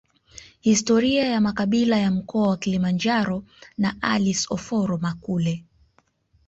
[0.61, 3.43] Historia ya makabila ya mkoa wa Kilimanjaro
[3.77, 5.65] na Alice Oforo Makule